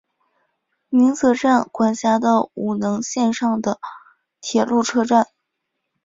[0.89, 3.79] 鸣泽站管辖的五能线上的
[4.41, 5.27] 铁路车站。